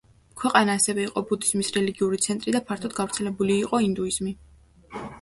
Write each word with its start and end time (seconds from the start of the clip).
ქვეყანა 0.43 0.77
ასევე 0.79 1.05
იყო 1.09 1.23
ბუდიზმის 1.33 1.69
რელიგიური 1.77 2.21
ცენტრი 2.29 2.57
და 2.57 2.65
ფართოდ 2.73 2.99
გავრცელებული 3.03 3.63
იყო 3.67 3.87
ინდუიზმი. 3.93 4.39